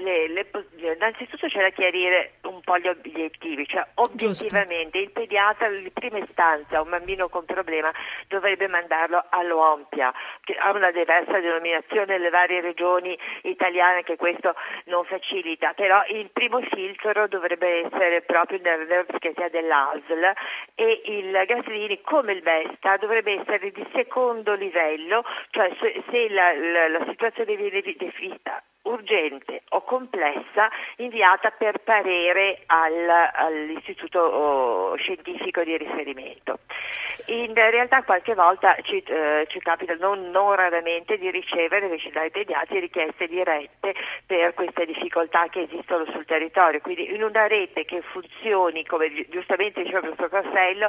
Le, 0.00 0.28
le, 0.28 0.46
innanzitutto 0.76 1.46
c'è 1.46 1.60
da 1.60 1.70
chiarire 1.70 2.34
un 2.42 2.60
po' 2.60 2.78
gli 2.78 2.88
obiettivi, 2.88 3.66
cioè 3.66 3.86
obiettivamente 3.94 4.98
Giusto. 4.98 4.98
il 4.98 5.10
pediatra 5.10 5.68
in 5.68 5.90
prima 5.92 6.18
istanza 6.18 6.80
un 6.80 6.90
bambino 6.90 7.28
con 7.28 7.44
problema 7.44 7.92
dovrebbe 8.28 8.68
mandarlo 8.68 9.24
all'Ompia, 9.30 10.12
che 10.42 10.54
ha 10.54 10.70
una 10.70 10.90
diversa 10.90 11.38
denominazione 11.38 12.06
nelle 12.06 12.30
varie 12.30 12.60
regioni 12.60 13.16
italiane 13.42 14.02
che 14.02 14.16
questo 14.16 14.54
non 14.86 15.04
facilita, 15.04 15.72
però 15.74 16.02
il 16.08 16.30
primo 16.32 16.60
filtro 16.62 17.28
dovrebbe 17.28 17.86
essere 17.86 18.22
proprio 18.22 18.58
nella 18.62 18.84
neuropsichiatria 18.84 19.48
dell'ASL 19.48 20.32
e 20.74 21.02
il 21.04 21.42
Gaslini 21.46 22.00
come 22.02 22.32
il 22.32 22.42
Vesta 22.42 22.96
dovrebbe 22.96 23.40
essere 23.40 23.70
di 23.70 23.86
secondo 23.94 24.54
livello, 24.54 25.24
cioè 25.50 25.70
se, 25.80 26.02
se 26.10 26.28
la, 26.28 26.52
la, 26.54 26.88
la 26.88 27.04
situazione 27.06 27.56
viene 27.56 27.82
definita 27.96 28.62
urgente 28.82 29.62
o 29.70 29.82
complessa 29.82 30.68
inviata 30.96 31.50
per 31.50 31.78
parere 31.78 32.62
al, 32.66 33.08
all'istituto 33.34 34.18
oh, 34.18 34.96
scientifico 34.96 35.62
di 35.62 35.76
riferimento. 35.76 36.60
In 37.26 37.52
realtà 37.54 38.02
qualche 38.02 38.34
volta 38.34 38.76
ci, 38.82 39.02
eh, 39.02 39.46
ci 39.48 39.58
capita 39.60 39.94
non, 39.94 40.30
non, 40.30 40.54
raramente 40.54 41.18
di 41.18 41.30
ricevere 41.30 41.84
invece 41.84 42.10
dai 42.10 42.30
pediatri 42.30 42.80
richieste 42.80 43.26
dirette 43.26 43.94
per 44.26 44.54
queste 44.54 44.86
difficoltà 44.86 45.48
che 45.48 45.62
esistono 45.62 46.06
sul 46.06 46.24
territorio, 46.24 46.80
quindi 46.80 47.12
in 47.14 47.22
una 47.22 47.46
rete 47.46 47.84
che 47.84 48.00
funzioni, 48.00 48.84
come 48.86 49.26
giustamente 49.28 49.82
diceva 49.82 49.98
il 50.00 50.14
professor 50.14 50.42
Castello, 50.42 50.88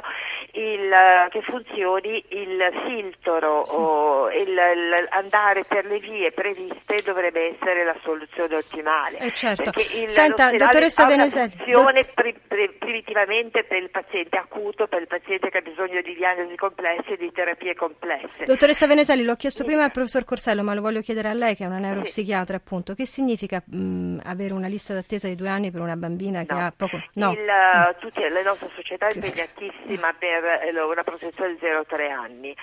il, 0.52 1.28
che 1.30 1.42
funzioni 1.42 2.24
il 2.28 2.72
filtro 2.86 3.64
sì. 3.66 3.76
o 3.76 4.30
il, 4.30 4.48
il 4.48 5.06
andare 5.10 5.64
per 5.64 5.84
le 5.84 5.98
vie 5.98 6.32
previste 6.32 7.02
dovrebbe 7.04 7.54
essere 7.54 7.81
la 7.84 7.96
soluzione 8.02 8.56
ottimale. 8.56 9.18
Eh 9.18 9.32
certo. 9.32 9.70
Il, 9.94 10.08
Senta, 10.08 10.50
dottoressa 10.50 11.06
Veneselli. 11.06 11.74
Una 11.74 12.00
pri, 12.14 12.34
pri, 12.46 12.70
primitivamente 12.78 13.64
per 13.64 13.82
il 13.82 13.90
paziente 13.90 14.36
acuto, 14.36 14.86
per 14.86 15.00
il 15.00 15.06
paziente 15.06 15.50
che 15.50 15.58
ha 15.58 15.60
bisogno 15.62 16.00
di 16.02 16.14
diagnosi 16.14 16.54
complesse 16.56 17.12
e 17.12 17.16
di 17.16 17.30
terapie 17.32 17.74
complesse. 17.74 18.44
Dottoressa 18.44 18.86
Veneselli, 18.86 19.24
l'ho 19.24 19.36
chiesto 19.36 19.62
sì. 19.62 19.68
prima 19.68 19.84
al 19.84 19.90
professor 19.90 20.24
Corsello, 20.24 20.62
ma 20.62 20.74
lo 20.74 20.80
voglio 20.80 21.00
chiedere 21.00 21.28
a 21.28 21.32
lei 21.32 21.54
che 21.54 21.64
è 21.64 21.66
una 21.66 21.78
neuropsichiatra 21.78 22.56
sì. 22.56 22.62
appunto. 22.62 22.94
Che 22.94 23.06
significa 23.06 23.62
mh, 23.64 24.20
avere 24.24 24.52
una 24.52 24.68
lista 24.68 24.94
d'attesa 24.94 25.28
di 25.28 25.34
due 25.34 25.48
anni 25.48 25.70
per 25.70 25.80
una 25.80 25.96
bambina 25.96 26.40
no. 26.40 26.46
che 26.46 26.54
ha 26.54 26.72
poco... 26.76 27.00
No. 27.14 27.32
Il, 27.32 27.46
uh, 27.46 27.98
tutte, 27.98 28.28
la 28.28 28.42
nostra 28.42 28.68
società 28.74 29.08
è 29.08 29.14
impegnatissima 29.14 30.14
per 30.18 30.44
eh, 30.44 30.80
una 30.80 31.02
protezione 31.02 31.54
di 31.54 31.60
0-3 31.60 32.10
anni. 32.10 32.56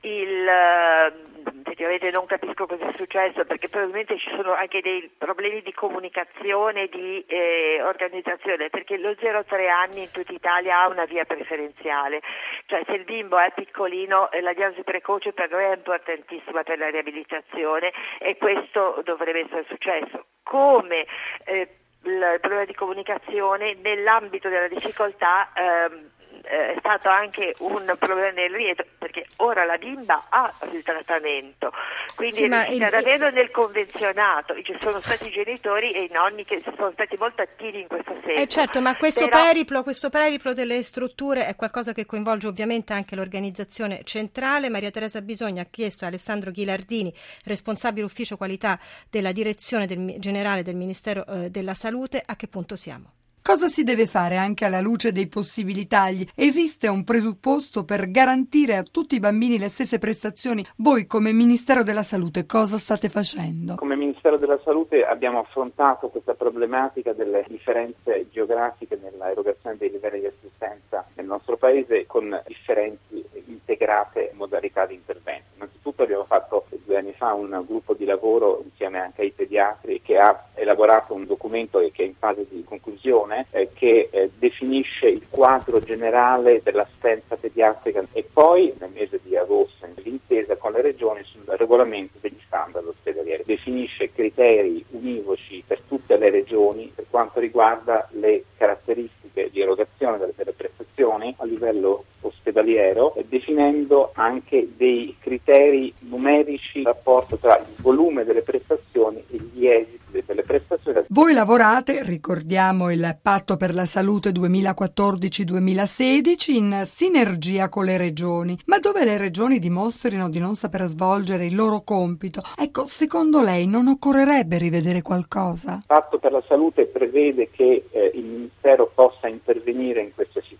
Il, 0.00 0.46
uh, 0.46 1.48
effettivamente 1.60 2.10
non 2.10 2.26
capisco 2.26 2.66
cosa 2.66 2.88
è 2.88 2.94
successo 2.96 3.44
perché 3.44 3.68
probabilmente 3.68 4.18
ci 4.18 4.30
sono 4.36 4.54
anche 4.66 4.80
dei 4.82 5.08
problemi 5.16 5.62
di 5.62 5.72
comunicazione 5.72 6.82
e 6.82 6.88
di 6.88 7.24
eh, 7.26 7.80
organizzazione 7.82 8.68
perché 8.68 8.98
lo 8.98 9.10
0-3 9.10 9.68
anni 9.68 10.02
in 10.02 10.10
tutta 10.10 10.32
Italia 10.32 10.80
ha 10.80 10.88
una 10.88 11.04
via 11.04 11.24
preferenziale, 11.24 12.20
cioè 12.66 12.82
se 12.84 12.92
il 12.92 13.04
bimbo 13.04 13.38
è 13.38 13.52
piccolino 13.54 14.30
eh, 14.32 14.40
la 14.40 14.52
diagnosi 14.52 14.82
precoce 14.82 15.32
per 15.32 15.50
noi 15.50 15.64
è 15.64 15.74
importantissima 15.74 16.64
per 16.64 16.78
la 16.78 16.90
riabilitazione 16.90 17.92
e 18.18 18.36
questo 18.36 19.00
dovrebbe 19.04 19.44
essere 19.44 19.64
successo. 19.68 20.26
Come 20.42 21.06
eh, 21.44 21.68
il 22.02 22.38
problema 22.40 22.64
di 22.64 22.74
comunicazione 22.74 23.76
nell'ambito 23.82 24.48
della 24.48 24.68
difficoltà 24.68 25.52
ehm, 25.54 26.10
eh, 26.42 26.74
è 26.74 26.76
stato 26.78 27.08
anche 27.08 27.54
un 27.58 27.84
problema 27.98 28.30
nel 28.30 28.50
rientro 28.50 28.86
perché 28.98 29.26
ora 29.36 29.64
la 29.64 29.76
bimba 29.76 30.26
ha 30.28 30.52
il 30.72 30.82
trattamento, 30.82 31.72
quindi 32.14 32.36
sì, 32.36 32.44
è 32.44 32.68
il... 32.70 32.78
davvero 32.78 33.30
nel 33.30 33.50
convenzionato, 33.50 34.54
ci 34.62 34.76
sono 34.80 35.00
stati 35.00 35.28
i 35.28 35.30
genitori 35.30 35.92
e 35.92 36.04
i 36.04 36.10
nonni 36.12 36.44
che 36.44 36.62
sono 36.62 36.90
stati 36.92 37.16
molto 37.18 37.42
attivi 37.42 37.80
in 37.80 37.88
questo 37.88 38.12
senso. 38.24 38.40
Eh 38.40 38.46
certo, 38.48 38.80
ma 38.80 38.96
questo, 38.96 39.26
Però... 39.28 39.42
periplo, 39.42 39.82
questo 39.82 40.08
periplo 40.08 40.52
delle 40.52 40.82
strutture 40.82 41.46
è 41.46 41.56
qualcosa 41.56 41.92
che 41.92 42.06
coinvolge 42.06 42.46
ovviamente 42.46 42.92
anche 42.92 43.16
l'organizzazione 43.16 44.02
centrale. 44.04 44.68
Maria 44.68 44.90
Teresa 44.90 45.20
Bisogna 45.20 45.62
ha 45.62 45.66
chiesto 45.70 46.04
a 46.04 46.08
Alessandro 46.08 46.50
Ghilardini, 46.50 47.12
responsabile 47.44 48.06
ufficio 48.06 48.36
qualità 48.36 48.78
della 49.10 49.32
direzione 49.32 49.86
del, 49.86 50.16
generale 50.18 50.62
del 50.62 50.76
Ministero 50.76 51.26
eh, 51.26 51.50
della 51.50 51.74
Salute, 51.74 52.22
a 52.24 52.36
che 52.36 52.46
punto 52.46 52.76
siamo. 52.76 53.12
Cosa 53.46 53.68
si 53.68 53.84
deve 53.84 54.08
fare 54.08 54.34
anche 54.38 54.64
alla 54.64 54.80
luce 54.80 55.12
dei 55.12 55.28
possibili 55.28 55.86
tagli? 55.86 56.26
Esiste 56.34 56.88
un 56.88 57.04
presupposto 57.04 57.84
per 57.84 58.10
garantire 58.10 58.74
a 58.74 58.82
tutti 58.82 59.14
i 59.14 59.20
bambini 59.20 59.56
le 59.56 59.68
stesse 59.68 59.98
prestazioni? 59.98 60.66
Voi 60.78 61.06
come 61.06 61.30
Ministero 61.30 61.84
della 61.84 62.02
Salute 62.02 62.44
cosa 62.44 62.76
state 62.76 63.08
facendo? 63.08 63.76
Come 63.76 63.94
Ministero 63.94 64.36
della 64.36 64.58
Salute 64.64 65.04
abbiamo 65.04 65.38
affrontato 65.38 66.08
questa 66.08 66.34
problematica 66.34 67.12
delle 67.12 67.44
differenze 67.46 68.26
geografiche 68.32 68.98
nella 69.00 69.30
erogazione 69.30 69.76
dei 69.76 69.92
livelli 69.92 70.18
di 70.18 70.26
assistenza 70.26 71.06
nel 71.14 71.26
nostro 71.26 71.56
Paese 71.56 72.04
con 72.06 72.42
differenti 72.48 73.24
integrate 73.46 74.32
modalità 74.34 74.86
di 74.86 74.94
intervento. 74.94 75.55
Innanzitutto 75.86 76.02
abbiamo 76.02 76.24
fatto 76.24 76.66
due 76.84 76.96
anni 76.96 77.12
fa 77.12 77.32
un 77.32 77.62
gruppo 77.64 77.94
di 77.94 78.04
lavoro 78.04 78.60
insieme 78.64 78.98
anche 78.98 79.22
ai 79.22 79.30
pediatri 79.30 80.02
che 80.02 80.18
ha 80.18 80.46
elaborato 80.54 81.14
un 81.14 81.26
documento 81.26 81.78
che 81.92 82.02
è 82.02 82.06
in 82.06 82.16
fase 82.16 82.44
di 82.48 82.64
conclusione 82.64 83.46
eh, 83.52 83.70
che 83.72 84.08
eh, 84.10 84.30
definisce 84.36 85.06
il 85.06 85.26
quadro 85.30 85.80
generale 85.80 86.60
dell'assistenza 86.64 87.36
pediatrica 87.36 88.04
e 88.12 88.24
poi 88.24 88.74
nel 88.80 88.90
mese 88.92 89.20
di 89.22 89.36
agosto 89.36 89.86
l'intesa 90.02 90.56
con 90.56 90.72
le 90.72 90.82
regioni 90.82 91.22
sul 91.22 91.44
regolamento 91.46 92.18
degli 92.20 92.40
standard 92.46 92.86
ospedalieri. 92.86 93.44
Definisce 93.46 94.10
criteri 94.10 94.84
univoci 94.90 95.62
per 95.64 95.80
tutte 95.86 96.16
le 96.16 96.30
regioni 96.30 96.90
per 96.92 97.06
quanto 97.08 97.38
riguarda 97.38 98.08
le 98.12 98.44
caratteristiche 98.56 99.50
di 99.50 99.60
erogazione 99.60 100.18
delle, 100.18 100.32
delle 100.34 100.52
prestazioni 100.52 101.32
a 101.38 101.44
livello 101.44 102.04
ospedaliero, 102.26 103.14
definendo 103.28 104.10
anche 104.14 104.68
dei 104.76 105.16
criteri 105.20 105.92
numerici 106.00 106.78
in 106.78 106.84
rapporto 106.84 107.36
tra 107.36 107.58
il 107.58 107.66
volume 107.80 108.24
delle 108.24 108.42
prestazioni 108.42 109.22
e 109.30 109.36
gli 109.52 109.66
esiti 109.66 110.04
delle 110.24 110.42
prestazioni. 110.42 111.04
Voi 111.08 111.32
lavorate, 111.32 112.02
ricordiamo 112.02 112.90
il 112.90 113.16
Patto 113.20 113.56
per 113.56 113.74
la 113.74 113.86
Salute 113.86 114.30
2014-2016, 114.30 116.50
in 116.52 116.82
sinergia 116.84 117.68
con 117.68 117.84
le 117.84 117.96
regioni, 117.96 118.56
ma 118.66 118.78
dove 118.78 119.04
le 119.04 119.18
regioni 119.18 119.58
dimostrino 119.58 120.28
di 120.28 120.38
non 120.38 120.54
saper 120.54 120.86
svolgere 120.86 121.46
il 121.46 121.54
loro 121.54 121.82
compito, 121.82 122.40
ecco, 122.58 122.86
secondo 122.86 123.42
lei 123.42 123.66
non 123.66 123.88
occorrerebbe 123.88 124.58
rivedere 124.58 125.02
qualcosa? 125.02 125.74
Il 125.74 125.82
Patto 125.86 126.18
per 126.18 126.32
la 126.32 126.42
Salute 126.46 126.86
prevede 126.86 127.50
che 127.50 127.86
eh, 127.90 128.10
il 128.14 128.24
Ministero 128.24 128.90
possa 128.94 129.28
intervenire 129.28 130.00
in 130.00 130.14
queste 130.14 130.42
situazioni, 130.42 130.55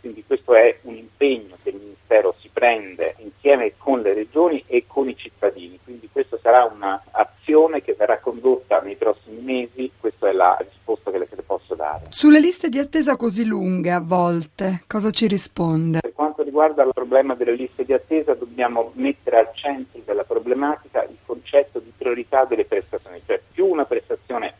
quindi 0.00 0.24
questo 0.26 0.54
è 0.54 0.78
un 0.82 0.96
impegno 0.96 1.56
che 1.62 1.70
il 1.70 1.76
Ministero 1.76 2.34
si 2.38 2.48
prende 2.52 3.14
insieme 3.18 3.72
con 3.76 4.00
le 4.00 4.14
regioni 4.14 4.62
e 4.66 4.84
con 4.86 5.08
i 5.08 5.16
cittadini, 5.16 5.78
quindi 5.82 6.08
questa 6.10 6.38
sarà 6.40 6.64
un'azione 6.64 7.82
che 7.82 7.94
verrà 7.94 8.18
condotta 8.18 8.80
nei 8.80 8.96
prossimi 8.96 9.40
mesi, 9.40 9.90
questa 9.98 10.28
è 10.28 10.32
la 10.32 10.56
risposta 10.60 11.10
che 11.10 11.18
le, 11.18 11.28
che 11.28 11.36
le 11.36 11.42
posso 11.42 11.74
dare. 11.74 12.06
Sulle 12.10 12.40
liste 12.40 12.68
di 12.68 12.78
attesa 12.78 13.16
così 13.16 13.44
lunghe 13.44 13.90
a 13.90 14.00
volte, 14.00 14.82
cosa 14.86 15.10
ci 15.10 15.26
risponde? 15.26 16.00
Per 16.00 16.12
quanto 16.12 16.42
riguarda 16.42 16.82
il 16.82 16.90
problema 16.92 17.34
delle 17.34 17.54
liste 17.54 17.84
di 17.84 17.92
attesa 17.92 18.34
dobbiamo 18.34 18.92
mettere 18.94 19.38
al 19.38 19.50
centro 19.54 20.00
della 20.04 20.24
problematica 20.24 21.02
il 21.04 21.16
concetto 21.24 21.78
di 21.78 21.92
priorità 21.96 22.44
delle 22.44 22.64
prestazioni, 22.64 23.20
cioè 23.26 23.40
più 23.52 23.66
una 23.66 23.84
prestazione 23.84 24.54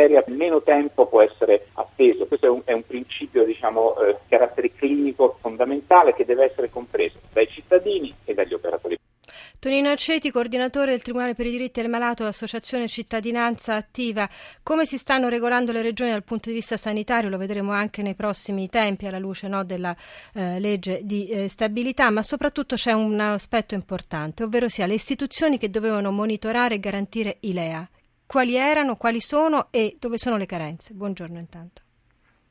seria, 0.00 0.24
meno 0.28 0.62
tempo 0.62 1.06
può 1.06 1.22
essere 1.22 1.66
atteso. 1.74 2.26
Questo 2.26 2.46
è 2.46 2.48
un, 2.48 2.62
è 2.64 2.72
un 2.72 2.86
principio 2.86 3.44
diciamo, 3.44 4.00
eh, 4.00 4.16
carattere 4.28 4.72
clinico 4.72 5.36
fondamentale 5.40 6.14
che 6.14 6.24
deve 6.24 6.50
essere 6.50 6.70
compreso 6.70 7.18
dai 7.32 7.48
cittadini 7.48 8.14
e 8.24 8.32
dagli 8.32 8.54
operatori. 8.54 8.98
Tonino 9.58 9.90
Aceti, 9.90 10.30
coordinatore 10.30 10.92
del 10.92 11.02
Tribunale 11.02 11.34
per 11.34 11.44
i 11.44 11.50
diritti 11.50 11.82
del 11.82 11.90
malato, 11.90 12.24
Associazione 12.24 12.88
Cittadinanza 12.88 13.74
Attiva. 13.74 14.26
Come 14.62 14.86
si 14.86 14.96
stanno 14.96 15.28
regolando 15.28 15.70
le 15.70 15.82
regioni 15.82 16.10
dal 16.10 16.24
punto 16.24 16.48
di 16.48 16.54
vista 16.54 16.78
sanitario? 16.78 17.28
Lo 17.28 17.36
vedremo 17.36 17.72
anche 17.72 18.00
nei 18.00 18.14
prossimi 18.14 18.70
tempi 18.70 19.06
alla 19.06 19.18
luce 19.18 19.48
no, 19.48 19.62
della 19.62 19.94
eh, 20.32 20.58
legge 20.58 21.00
di 21.02 21.28
eh, 21.28 21.48
stabilità, 21.50 22.08
ma 22.08 22.22
soprattutto 22.22 22.74
c'è 22.74 22.92
un 22.92 23.20
aspetto 23.20 23.74
importante, 23.74 24.44
ovvero 24.44 24.68
sia 24.68 24.86
le 24.86 24.94
istituzioni 24.94 25.58
che 25.58 25.68
dovevano 25.68 26.10
monitorare 26.10 26.76
e 26.76 26.80
garantire 26.80 27.36
i 27.40 27.52
LEA. 27.52 27.86
Quali 28.30 28.54
erano, 28.54 28.94
quali 28.94 29.20
sono 29.20 29.72
e 29.72 29.96
dove 29.98 30.16
sono 30.16 30.36
le 30.36 30.46
carenze? 30.46 30.94
Buongiorno 30.94 31.36
intanto. 31.36 31.82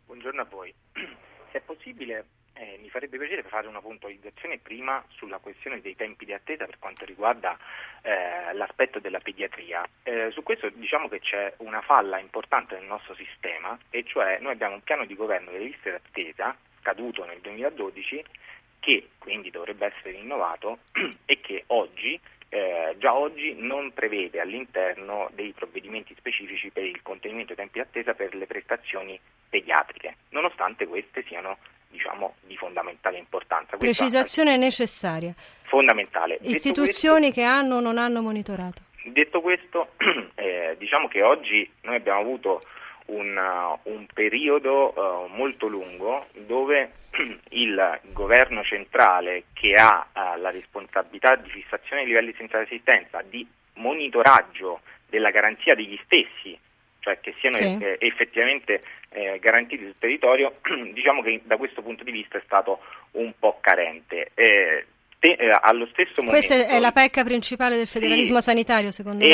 Buongiorno 0.08 0.42
a 0.42 0.44
voi. 0.44 0.76
Se 0.92 1.58
è 1.58 1.62
possibile 1.62 2.26
eh, 2.52 2.78
mi 2.82 2.90
farebbe 2.90 3.18
piacere 3.18 3.44
fare 3.44 3.66
una 3.66 3.80
puntualizzazione 3.80 4.58
prima 4.58 5.02
sulla 5.08 5.38
questione 5.38 5.80
dei 5.80 5.96
tempi 5.96 6.26
di 6.26 6.34
attesa 6.34 6.66
per 6.66 6.80
quanto 6.80 7.06
riguarda 7.06 7.58
eh, 8.02 8.54
l'aspetto 8.56 9.00
della 9.00 9.22
pediatria. 9.22 9.88
Eh, 10.04 10.32
su 10.32 10.44
questo 10.44 10.68
diciamo 10.68 11.08
che 11.08 11.22
c'è 11.22 11.54
una 11.60 11.80
falla 11.80 12.20
importante 12.20 12.76
nel 12.76 12.84
nostro 12.84 13.16
sistema 13.16 13.80
e 13.90 14.04
cioè 14.04 14.40
noi 14.42 14.52
abbiamo 14.52 14.76
un 14.76 14.84
piano 14.84 15.06
di 15.06 15.16
governo 15.16 15.50
delle 15.52 15.64
liste 15.64 15.92
d'attesa 15.92 16.58
scaduto 16.82 17.24
nel 17.24 17.40
2012 17.40 18.26
che 18.80 19.12
quindi 19.18 19.50
dovrebbe 19.50 19.86
essere 19.86 20.12
rinnovato 20.12 20.80
e 21.24 21.40
che 21.40 21.64
oggi 21.68 22.20
eh, 22.50 22.96
già 22.98 23.16
oggi 23.16 23.56
non 23.58 23.94
prevede 23.94 24.40
all'interno 24.40 25.30
dei 25.34 25.54
provvedimenti 25.54 26.16
specifici 26.18 26.72
per 26.72 26.84
il 26.84 27.02
contenimento 27.02 27.54
dei 27.54 27.64
tempi 27.64 27.80
d'attesa 27.80 28.14
per 28.14 28.34
le 28.36 28.48
prestazioni 28.48 29.20
pediatriche, 29.50 30.16
nonostante 30.30 30.88
queste 30.88 31.24
siano 31.28 31.58
diciamo, 31.90 32.36
di 32.42 32.56
fondamentale 32.56 33.18
importanza. 33.18 33.78
Questa 33.78 34.04
Precisazione 34.04 34.58
necessaria. 34.58 35.34
Fondamentale. 35.64 36.40
Istituzioni 36.42 37.32
questo, 37.32 37.42
che 37.42 37.48
hanno 37.48 37.76
o 37.76 37.80
non 37.80 37.98
hanno 37.98 38.22
monitorato. 38.22 38.82
Detto 39.04 39.42
questo, 39.42 39.94
eh, 40.36 40.76
diciamo 40.78 41.08
che 41.08 41.22
oggi 41.22 41.70
noi 41.82 41.96
abbiamo 41.96 42.20
avuto 42.20 42.62
un, 43.06 43.36
uh, 43.38 43.90
un 43.92 44.06
periodo 44.14 44.94
uh, 44.96 45.28
molto 45.36 45.68
lungo 45.68 46.28
dove 46.34 46.92
il 47.50 48.00
governo 48.12 48.64
centrale 48.64 49.46
che 49.54 49.74
ha 49.74 50.08
uh, 50.14 50.40
la 50.40 50.52
responsabilità 50.52 51.36
di 51.36 51.50
fissazione 51.50 52.04
dei 52.04 52.08
livelli 52.08 52.32
essenziali 52.32 52.66
di 52.66 52.76
assistenza, 52.76 53.22
di 53.28 53.46
monitoraggio 53.76 54.82
della 55.10 55.32
garanzia 55.32 55.76
degli 55.76 56.00
stessi, 56.04 56.58
cioè 57.00 57.20
che 57.20 57.34
siano 57.40 57.56
sì. 57.56 57.78
eh, 57.80 57.98
effettivamente 58.00 58.84
eh, 59.10 59.40
garantiti 59.40 59.84
sul 59.84 59.96
territorio, 59.98 60.56
diciamo 60.94 61.22
che 61.22 61.42
da 61.44 61.58
questo 61.58 61.82
punto 61.82 62.04
di 62.04 62.12
vista 62.12 62.38
è 62.38 62.42
stato 62.46 62.80
un 63.12 63.34
po' 63.38 63.58
carente. 63.60 64.32
Eh, 64.36 64.86
te, 65.20 65.32
eh, 65.32 65.58
allo 65.62 65.88
stesso 65.88 66.22
momento, 66.22 66.48
Questa 66.48 66.68
è 66.68 66.80
la 66.80 66.92
pecca 66.92 67.24
principale 67.24 67.76
del 67.76 67.88
federalismo 67.88 68.38
sì, 68.38 68.50
sanitario, 68.50 68.92
secondo 68.92 69.26
me? 69.26 69.34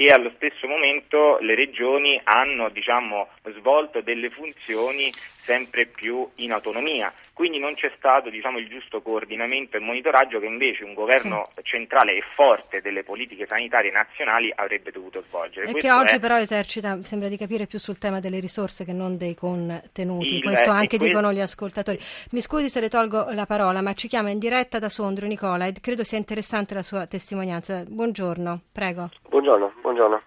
E 0.00 0.12
allo 0.12 0.30
stesso 0.36 0.68
momento 0.68 1.38
le 1.40 1.56
regioni 1.56 2.20
hanno 2.22 2.68
diciamo, 2.68 3.30
svolto 3.56 4.00
delle 4.00 4.30
funzioni 4.30 5.10
sempre 5.12 5.86
più 5.86 6.24
in 6.36 6.52
autonomia, 6.52 7.12
quindi 7.38 7.60
non 7.60 7.74
c'è 7.76 7.92
stato 7.96 8.30
diciamo, 8.30 8.58
il 8.58 8.66
giusto 8.66 9.00
coordinamento 9.00 9.76
e 9.76 9.80
monitoraggio 9.80 10.40
che 10.40 10.46
invece 10.46 10.82
un 10.82 10.92
governo 10.92 11.50
sì. 11.54 11.62
centrale 11.62 12.16
e 12.16 12.22
forte 12.34 12.80
delle 12.80 13.04
politiche 13.04 13.46
sanitarie 13.46 13.92
nazionali 13.92 14.52
avrebbe 14.52 14.90
dovuto 14.90 15.22
svolgere. 15.22 15.68
E 15.68 15.70
Questo 15.70 15.88
che 15.88 15.94
oggi 15.94 16.16
è... 16.16 16.18
però 16.18 16.36
esercita, 16.36 17.00
sembra 17.02 17.28
di 17.28 17.36
capire, 17.36 17.68
più 17.68 17.78
sul 17.78 17.96
tema 17.96 18.18
delle 18.18 18.40
risorse 18.40 18.84
che 18.84 18.92
non 18.92 19.16
dei 19.16 19.36
contenuti, 19.36 20.34
il, 20.34 20.42
questo 20.42 20.70
anche 20.70 20.96
questo... 20.96 21.06
dicono 21.06 21.32
gli 21.32 21.40
ascoltatori. 21.40 22.00
Mi 22.32 22.40
scusi 22.40 22.68
se 22.68 22.80
le 22.80 22.88
tolgo 22.88 23.30
la 23.30 23.46
parola, 23.46 23.82
ma 23.82 23.92
ci 23.92 24.08
chiama 24.08 24.30
in 24.30 24.40
diretta 24.40 24.80
da 24.80 24.88
Sondrio 24.88 25.28
Nicola 25.28 25.64
e 25.64 25.72
credo 25.80 26.02
sia 26.02 26.18
interessante 26.18 26.74
la 26.74 26.82
sua 26.82 27.06
testimonianza. 27.06 27.84
Buongiorno, 27.86 28.62
prego. 28.72 29.10
Buongiorno, 29.28 29.74
buongiorno. 29.80 30.22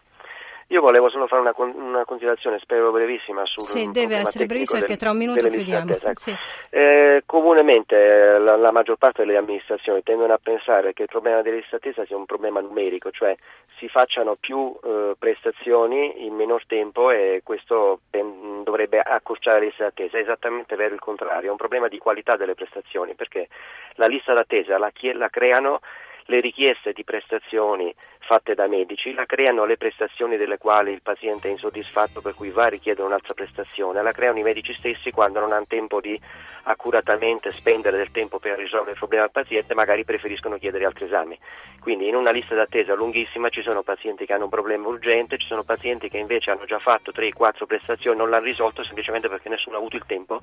Io 0.71 0.79
volevo 0.79 1.09
solo 1.09 1.27
fare 1.27 1.41
una, 1.41 1.53
una 1.57 2.05
considerazione, 2.05 2.57
spero 2.59 2.91
brevissima, 2.91 3.45
sul 3.45 3.61
Sì, 3.61 3.91
deve 3.91 4.15
essere 4.15 4.45
brevissima 4.45 4.79
perché 4.79 4.95
tra 4.95 5.11
un 5.11 5.17
minuto 5.17 5.45
chiudiamo. 5.45 5.91
Ecco. 5.91 6.13
Sì. 6.13 6.33
Eh, 6.69 7.23
comunemente 7.25 8.37
la, 8.39 8.55
la, 8.55 8.71
maggior 8.71 8.95
parte 8.95 9.25
delle 9.25 9.37
amministrazioni 9.37 10.01
tendono 10.01 10.31
a 10.31 10.39
pensare 10.41 10.93
che 10.93 11.01
il 11.01 11.09
problema 11.09 11.41
delle 11.41 11.57
liste 11.57 11.75
attesa 11.75 12.05
sia 12.05 12.15
un 12.15 12.25
problema 12.25 12.61
numerico, 12.61 13.11
cioè 13.11 13.35
si 13.79 13.89
facciano 13.89 14.37
più 14.39 14.73
eh, 14.81 15.13
prestazioni 15.19 16.25
in 16.25 16.35
minor 16.35 16.65
tempo 16.65 17.11
e 17.11 17.41
questo 17.43 17.99
pen, 18.09 18.63
dovrebbe 18.63 19.01
accorciare 19.01 19.59
le 19.59 19.65
liste 19.65 19.83
d'attesa. 19.83 20.17
È 20.19 20.21
esattamente 20.21 20.77
vero 20.77 20.93
il 20.93 21.01
contrario, 21.01 21.49
è 21.49 21.51
un 21.51 21.57
problema 21.57 21.89
di 21.89 21.97
qualità 21.97 22.37
delle 22.37 22.55
prestazioni 22.55 23.13
perché 23.13 23.49
la 23.95 24.07
lista 24.07 24.33
d'attesa 24.33 24.77
la, 24.77 24.89
la 25.15 25.27
creano 25.27 25.81
le 26.25 26.39
richieste 26.39 26.93
di 26.93 27.03
prestazioni 27.03 27.93
fatte 28.19 28.53
da 28.53 28.67
medici, 28.67 29.13
la 29.13 29.25
creano 29.25 29.65
le 29.65 29.77
prestazioni 29.77 30.37
delle 30.37 30.57
quali 30.57 30.91
il 30.91 31.01
paziente 31.01 31.47
è 31.47 31.51
insoddisfatto 31.51 32.21
per 32.21 32.33
cui 32.33 32.49
va 32.49 32.65
a 32.65 32.69
richiedere 32.69 33.05
un'altra 33.05 33.33
prestazione, 33.33 34.01
la 34.01 34.11
creano 34.11 34.39
i 34.39 34.43
medici 34.43 34.73
stessi 34.73 35.11
quando 35.11 35.39
non 35.39 35.51
hanno 35.51 35.65
tempo 35.67 35.99
di 35.99 36.19
accuratamente 36.63 37.51
spendere 37.53 37.97
del 37.97 38.11
tempo 38.11 38.39
per 38.39 38.57
risolvere 38.57 38.91
il 38.91 38.97
problema 38.97 39.23
del 39.23 39.31
paziente, 39.33 39.73
magari 39.73 40.05
preferiscono 40.05 40.57
chiedere 40.57 40.85
altri 40.85 41.05
esami. 41.05 41.37
Quindi 41.81 42.07
in 42.07 42.15
una 42.15 42.29
lista 42.29 42.53
d'attesa 42.53 42.93
lunghissima 42.93 43.49
ci 43.49 43.63
sono 43.63 43.81
pazienti 43.81 44.25
che 44.25 44.33
hanno 44.33 44.43
un 44.43 44.49
problema 44.51 44.87
urgente, 44.87 45.39
ci 45.39 45.47
sono 45.47 45.63
pazienti 45.63 46.07
che 46.07 46.19
invece 46.19 46.51
hanno 46.51 46.65
già 46.65 46.77
fatto 46.77 47.11
3-4 47.11 47.65
prestazioni, 47.65 48.17
non 48.17 48.29
l'hanno 48.29 48.45
risolto 48.45 48.83
semplicemente 48.83 49.27
perché 49.27 49.49
nessuno 49.49 49.77
ha 49.77 49.79
avuto 49.79 49.95
il 49.95 50.03
tempo 50.05 50.41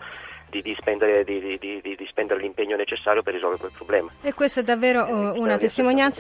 di, 0.51 0.61
di, 0.61 0.75
spendere, 0.79 1.23
di, 1.23 1.59
di 1.59 2.07
spendere, 2.09 2.41
l'impegno 2.41 2.77
necessario 2.77 3.23
per 3.23 3.35
risolvere 3.35 3.61
quel 3.61 3.73
problema. 3.75 4.11
E 4.21 4.35
questa 4.35 4.61
è 4.61 4.65
davvero 4.65 5.07
eh, 5.07 5.39
una 5.39 5.57
testimonianza 5.57 5.68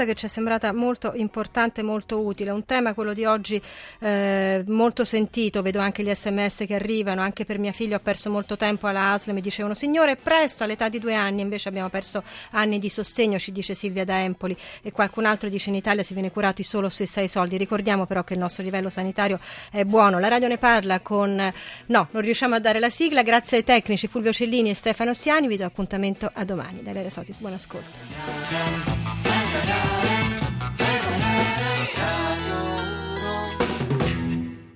che 0.05 0.14
ci 0.14 0.26
è 0.26 0.28
sembrata 0.28 0.73
molto 0.73 1.12
importante, 1.14 1.83
molto 1.83 2.21
utile. 2.21 2.50
Un 2.50 2.64
tema, 2.64 2.95
quello 2.95 3.12
di 3.12 3.25
oggi, 3.25 3.61
eh, 4.00 4.64
molto 4.67 5.05
sentito, 5.05 5.62
vedo 5.62 5.81
anche 5.81 6.02
gli 6.02 6.14
sms 6.14 6.64
che 6.67 6.75
arrivano, 6.75 7.21
anche 7.21 7.45
per 7.45 7.59
mia 7.59 7.73
figlia 7.73 7.97
ho 7.97 8.00
perso 8.00 8.31
molto 8.31 8.57
tempo 8.57 8.87
alla 8.87 9.12
ASL, 9.12 9.33
mi 9.33 9.40
dicevano 9.40 9.75
signore 9.75 10.17
presto 10.17 10.64
all'età 10.64 10.88
di 10.88 10.99
due 10.99 11.14
anni, 11.14 11.43
invece 11.43 11.69
abbiamo 11.69 11.88
perso 11.88 12.23
anni 12.50 12.78
di 12.78 12.90
sostegno, 12.90 13.38
ci 13.38 13.52
dice 13.52 13.75
Silvia 13.75 14.05
da 14.05 14.21
Empoli 14.21 14.57
e 14.83 14.93
qualcun 14.93 15.25
altro 15.25 15.49
dice 15.49 15.71
in 15.71 15.76
Italia 15.76 16.02
si 16.02 16.14
viene 16.14 16.31
curati 16.31 16.62
solo 16.62 16.88
se 16.88 17.07
sei 17.07 17.28
soldi. 17.28 17.57
Ricordiamo 17.57 18.07
però 18.07 18.25
che 18.25 18.35
il 18.35 18.38
nostro 18.38 18.62
livello 18.62 18.90
sanitario 18.90 19.38
è 19.71 19.85
buono. 19.85 20.19
La 20.19 20.28
radio 20.28 20.49
ne 20.49 20.59
parla 20.59 21.00
con... 21.00 21.35
no, 21.87 22.09
non 22.11 22.23
riusciamo 22.23 22.55
a 22.55 22.59
dare 22.61 22.78
la 22.78 22.90
sigla, 22.90 23.23
grazie 23.23 23.59
ai 23.59 23.64
tecnici 23.64 24.07
Fulvio 24.09 24.33
Cellini 24.33 24.71
e 24.71 24.75
Stefano 24.75 25.14
Siani, 25.14 25.47
vi 25.47 25.57
do 25.57 25.64
appuntamento 25.64 26.31
a 26.33 26.45
domani. 26.45 26.83
Da 26.83 26.93
Lere 26.93 27.11
Sotis, 27.11 27.38
buon 27.38 27.55
ascolto. 27.55 28.98